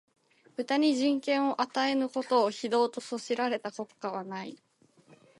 [0.55, 4.59] 豚に人権を与えぬことを、非道と謗られた国家はない